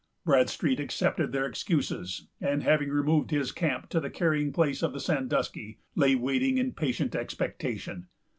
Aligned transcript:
Bradstreet 0.25 0.79
accepted 0.79 1.31
their 1.31 1.45
excuses; 1.45 2.27
and, 2.41 2.63
having 2.63 2.89
removed 2.89 3.29
his 3.29 3.51
camp 3.51 3.87
to 3.89 3.99
the 3.99 4.09
carrying 4.09 4.51
place 4.51 4.81
of 4.81 4.99
Sandusky, 4.99 5.77
lay 5.93 6.15
waiting 6.15 6.57
in 6.57 6.71
patient 6.71 7.13
expectation. 7.13 8.07